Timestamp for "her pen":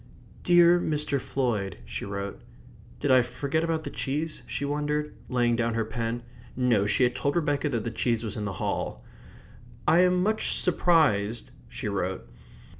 5.75-6.23